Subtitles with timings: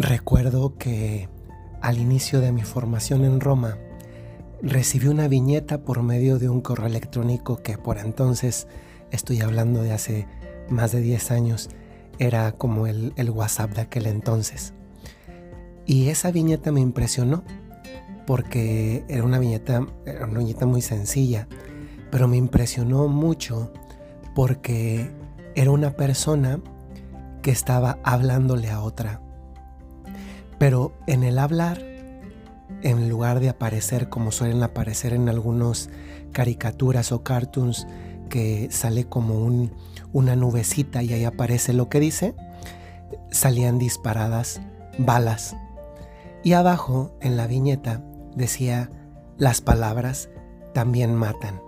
[0.00, 1.28] Recuerdo que
[1.82, 3.76] al inicio de mi formación en Roma,
[4.62, 8.66] recibí una viñeta por medio de un correo electrónico que por entonces,
[9.10, 10.26] estoy hablando de hace
[10.70, 11.68] más de 10 años,
[12.18, 14.72] era como el, WhatsApp de aquel entonces.
[15.84, 17.44] Y esa viñeta me impresionó
[18.26, 21.46] porque era una viñeta, era una viñeta muy sencilla,
[22.10, 23.70] pero me impresionó mucho
[24.34, 25.10] porque
[25.54, 26.58] era una persona
[27.42, 29.20] que estaba hablándole a otra
[30.60, 31.80] pero en el hablar,
[32.82, 35.88] en lugar de aparecer como suelen aparecer en algunas
[36.32, 37.86] caricaturas o cartoons,
[38.28, 39.42] que sale como
[40.12, 42.34] una nubecita y ahí aparece lo que dice,
[43.30, 44.60] salían disparadas
[44.98, 45.56] balas.
[46.44, 48.04] Y abajo, en la viñeta,
[48.36, 48.90] decía,
[49.38, 50.28] las palabras
[50.74, 51.62] también matan.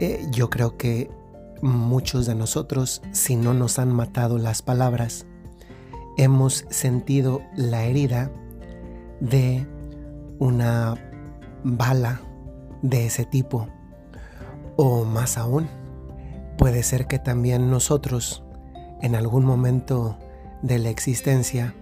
[0.00, 1.12] Eh, yo creo que
[1.62, 5.26] muchos de nosotros, si no nos han matado las palabras,
[6.16, 8.30] hemos sentido la herida
[9.20, 9.66] de
[10.38, 10.94] una
[11.62, 12.20] bala
[12.82, 13.68] de ese tipo.
[14.76, 15.68] O más aún,
[16.58, 18.44] puede ser que también nosotros,
[19.02, 20.18] en algún momento
[20.62, 21.74] de la existencia,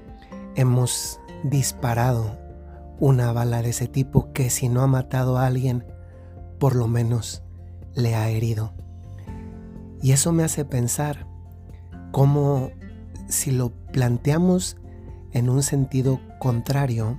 [0.54, 2.38] hemos disparado
[3.00, 5.84] una bala de ese tipo que si no ha matado a alguien,
[6.58, 7.42] por lo menos
[7.94, 8.72] le ha herido.
[10.00, 11.26] Y eso me hace pensar
[12.12, 12.70] cómo
[13.34, 14.76] si lo planteamos
[15.32, 17.18] en un sentido contrario,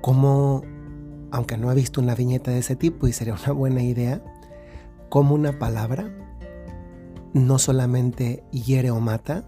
[0.00, 0.62] como,
[1.30, 4.22] aunque no he visto una viñeta de ese tipo y sería una buena idea,
[5.08, 6.10] como una palabra
[7.34, 9.44] no solamente hiere o mata,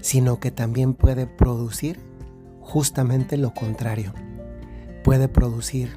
[0.00, 2.00] sino que también puede producir
[2.60, 4.12] justamente lo contrario.
[5.04, 5.96] Puede producir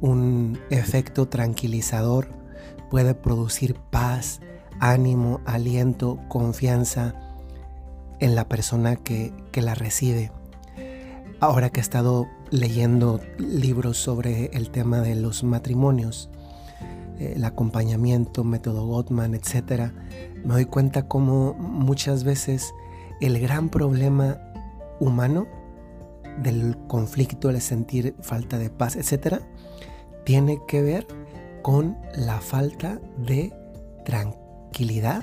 [0.00, 2.28] un efecto tranquilizador,
[2.90, 4.40] puede producir paz,
[4.78, 7.29] ánimo, aliento, confianza,
[8.20, 10.30] en la persona que, la recibe.
[11.40, 16.30] Ahora que he estado leyendo libros sobre el tema de los matrimonios,
[17.18, 19.92] eh, el acompañamiento, método Gottman, etc.,
[20.44, 22.72] me doy cuenta cómo muchas veces
[23.20, 24.38] el gran problema
[24.98, 25.46] humano
[26.42, 29.40] del conflicto, el sentir falta de paz, etc.,
[30.24, 31.06] tiene que ver
[31.62, 33.52] con la falta de
[34.04, 35.22] tranquilidad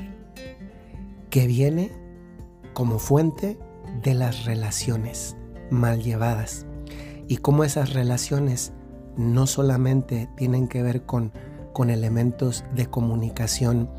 [1.30, 2.07] que viene
[2.78, 3.58] como fuente
[4.04, 5.36] de las relaciones
[5.72, 6.68] mal llevadas
[7.28, 8.72] y cómo esas relaciones
[9.16, 11.32] no solamente tienen que ver con,
[11.74, 13.90] con elementos de comunicación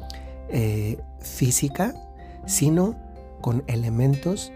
[0.48, 1.92] eh, física,
[2.46, 2.94] sino
[3.40, 4.52] con elementos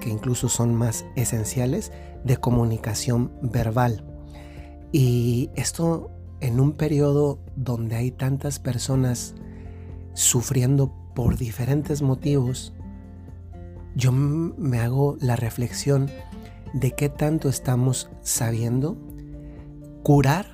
[0.00, 1.90] que incluso son más esenciales
[2.22, 4.04] de comunicación verbal.
[4.92, 9.34] Y esto en un periodo donde hay tantas personas
[10.14, 12.72] sufriendo por diferentes motivos
[13.96, 16.10] yo me hago la reflexión
[16.74, 18.98] de qué tanto estamos sabiendo
[20.02, 20.46] curar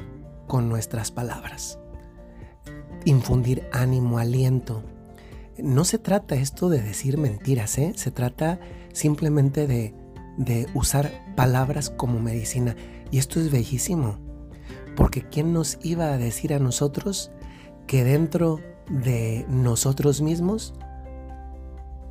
[0.46, 1.80] con nuestras palabras,
[3.04, 4.84] infundir ánimo, aliento.
[5.58, 7.92] No se trata esto de decir mentiras, ¿eh?
[7.96, 8.60] se trata
[8.92, 9.92] simplemente de,
[10.38, 12.76] de usar palabras como medicina.
[13.10, 14.18] Y esto es bellísimo,
[14.94, 17.32] porque ¿quién nos iba a decir a nosotros
[17.88, 20.74] que dentro de nosotros mismos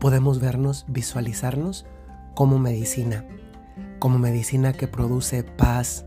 [0.01, 1.85] podemos vernos, visualizarnos
[2.33, 3.23] como medicina,
[3.99, 6.05] como medicina que produce paz,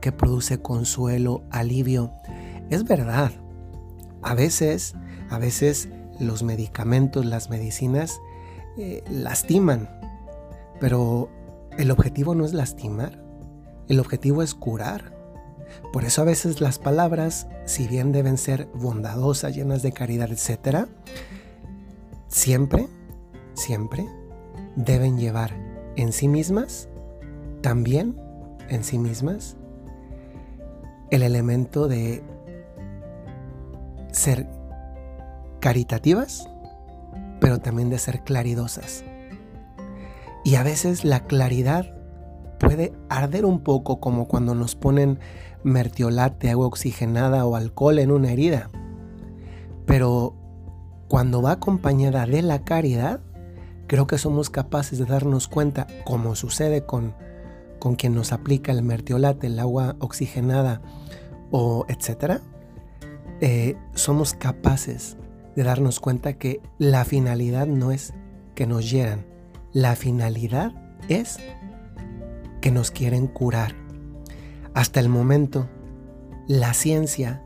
[0.00, 2.10] que produce consuelo, alivio.
[2.70, 3.32] Es verdad,
[4.22, 4.94] a veces,
[5.28, 8.18] a veces los medicamentos, las medicinas
[8.78, 9.90] eh, lastiman,
[10.80, 11.28] pero
[11.76, 13.22] el objetivo no es lastimar,
[13.88, 15.12] el objetivo es curar.
[15.92, 20.86] Por eso a veces las palabras, si bien deben ser bondadosas, llenas de caridad, etc.,
[22.28, 22.88] siempre
[23.54, 24.06] siempre
[24.76, 25.52] deben llevar
[25.96, 26.88] en sí mismas,
[27.60, 28.16] también
[28.68, 29.56] en sí mismas,
[31.10, 32.22] el elemento de
[34.12, 34.48] ser
[35.60, 36.48] caritativas,
[37.40, 39.04] pero también de ser claridosas.
[40.44, 41.94] Y a veces la claridad
[42.58, 45.18] puede arder un poco como cuando nos ponen
[45.62, 48.70] mertiolate, agua oxigenada o alcohol en una herida.
[49.86, 50.34] Pero
[51.08, 53.20] cuando va acompañada de la caridad,
[53.94, 57.14] creo que somos capaces de darnos cuenta, como sucede con,
[57.78, 60.82] con quien nos aplica el mertiolate, el agua oxigenada
[61.52, 62.40] o etcétera,
[63.40, 65.16] eh, somos capaces
[65.54, 68.14] de darnos cuenta que la finalidad no es
[68.56, 69.26] que nos hieran,
[69.72, 70.72] la finalidad
[71.08, 71.38] es
[72.60, 73.76] que nos quieren curar.
[74.74, 75.68] Hasta el momento,
[76.48, 77.44] la ciencia,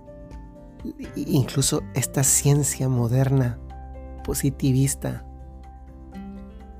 [1.15, 3.59] incluso esta ciencia moderna,
[4.25, 5.28] positivista,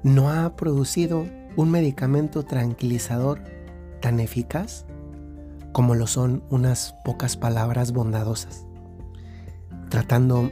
[0.09, 1.27] no ha producido
[1.57, 3.43] un medicamento tranquilizador
[4.01, 4.87] tan eficaz
[5.73, 8.67] como lo son unas pocas palabras bondadosas,
[9.91, 10.51] tratando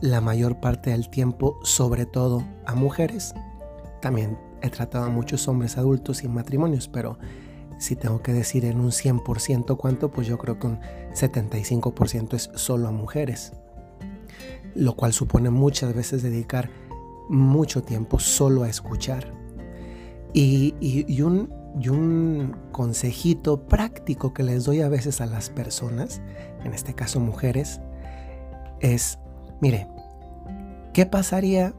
[0.00, 3.34] la mayor parte del tiempo sobre todo a mujeres.
[4.00, 7.18] También he tratado a muchos hombres adultos sin matrimonios, pero
[7.78, 10.80] si tengo que decir en un 100% cuánto, pues yo creo que un
[11.12, 13.52] 75% es solo a mujeres,
[14.74, 16.70] lo cual supone muchas veces dedicar
[17.28, 19.32] mucho tiempo solo a escuchar.
[20.32, 26.20] Y, y, un, y un consejito práctico que les doy a veces a las personas,
[26.64, 27.80] en este caso mujeres,
[28.80, 29.18] es,
[29.60, 29.86] mire,
[30.92, 31.72] ¿qué pasaría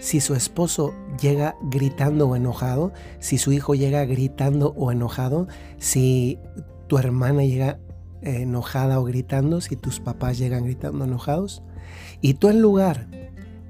[0.00, 5.46] si su esposo llega gritando o enojado, si su hijo llega gritando o enojado,
[5.78, 6.38] si
[6.86, 7.78] tu hermana llega
[8.22, 11.62] enojada o gritando, si tus papás llegan gritando enojados,
[12.20, 13.06] y tú en lugar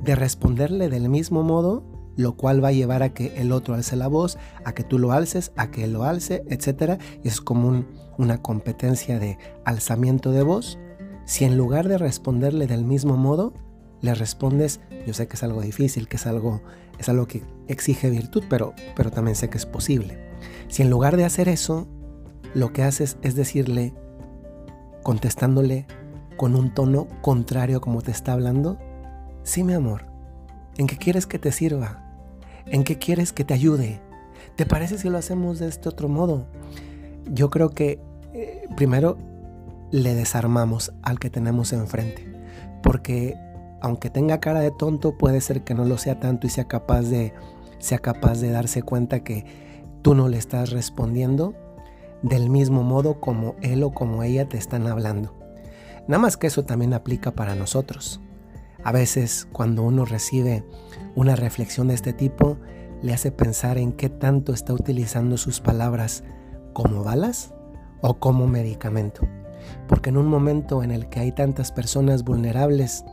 [0.03, 1.85] de responderle del mismo modo,
[2.17, 4.99] lo cual va a llevar a que el otro alce la voz, a que tú
[4.99, 7.01] lo alces, a que él lo alce, etc.
[7.23, 7.85] Y es como
[8.19, 10.79] una competencia de alzamiento de voz.
[11.25, 13.55] Si en lugar de responderle del mismo modo,
[14.01, 16.63] le respondes, yo sé que es algo difícil, que es algo,
[16.99, 20.19] es algo que exige virtud, pero, pero también sé que es posible.
[20.69, 21.87] Si en lugar de hacer eso,
[22.55, 23.95] lo que haces es decirle,
[25.03, 25.87] contestándole
[26.37, 28.79] con un tono contrario como te está hablando,
[29.43, 30.07] sí mi amor,
[30.77, 32.05] ¿en qué quieres que te sirva?
[32.67, 34.01] ¿En qué quieres que te ayude?
[34.57, 36.47] ¿Te parece si lo hacemos de este otro modo?
[37.33, 38.01] Yo creo que
[38.33, 39.19] eh, primero
[39.91, 42.31] le desarmamos al que tenemos enfrente,
[42.83, 43.37] porque
[43.81, 47.03] aunque tenga cara de tonto, puede ser que no lo sea tanto y sea capaz
[47.03, 47.33] de,
[47.79, 49.45] sea capaz de darse cuenta que
[50.03, 51.55] tú no le estás respondiendo
[52.23, 55.35] del mismo modo como él o como ella te están hablando.
[56.07, 58.21] Nada más que eso también aplica para nosotros.
[58.85, 60.65] A veces cuando uno recibe
[61.15, 62.59] una reflexión de este tipo,
[63.03, 66.25] le hace pensar en qué tanto está utilizando sus palabras
[66.73, 67.55] como balas
[68.01, 69.27] o como medicamento.
[69.89, 73.05] Porque en un momento en el que hay tantas personas vulnerables,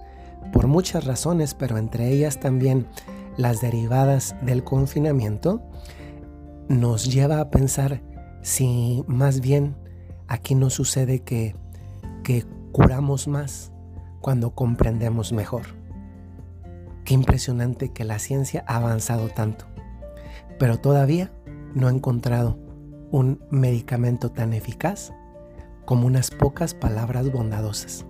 [0.54, 2.88] por muchas razones, pero entre ellas también
[3.36, 5.62] las derivadas del confinamiento,
[6.70, 8.02] nos lleva a pensar
[8.42, 9.76] si más bien
[10.28, 11.56] aquí no sucede que,
[12.24, 13.72] que curamos más
[14.28, 15.68] cuando comprendemos mejor.
[17.06, 19.68] Qué impresionante que la ciencia ha avanzado tanto,
[20.60, 21.32] pero todavía
[21.74, 22.60] no ha encontrado
[23.10, 25.14] un medicamento tan eficaz
[25.86, 28.06] como unas pocas palabras bondadosas.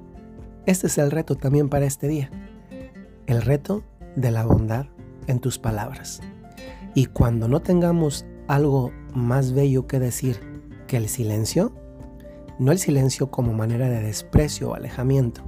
[0.65, 2.31] Este es el reto también para este día.
[3.27, 3.83] El reto
[4.15, 4.87] de la bondad
[5.27, 6.21] en tus palabras.
[6.95, 10.39] Y cuando no tengamos algo más bello que decir
[10.87, 11.75] que el silencio,
[12.57, 15.43] no el silencio como manera de desprecio o alejamiento,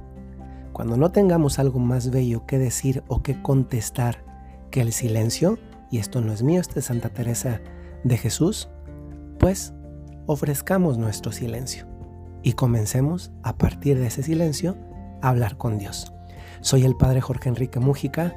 [0.72, 4.24] cuando no tengamos algo más bello que decir o que contestar
[4.70, 5.58] que el silencio,
[5.90, 7.60] y esto no es mío, esto es Santa Teresa
[8.04, 8.68] de Jesús,
[9.38, 9.72] pues
[10.26, 11.86] ofrezcamos nuestro silencio
[12.42, 14.76] y comencemos a partir de ese silencio
[15.22, 16.12] hablar con Dios.
[16.60, 18.36] Soy el Padre Jorge Enrique Mújica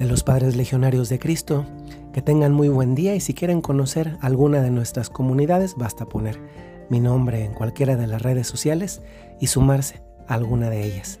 [0.00, 1.66] de los Padres Legionarios de Cristo.
[2.12, 6.40] Que tengan muy buen día y si quieren conocer alguna de nuestras comunidades, basta poner
[6.88, 9.00] mi nombre en cualquiera de las redes sociales
[9.38, 11.20] y sumarse a alguna de ellas.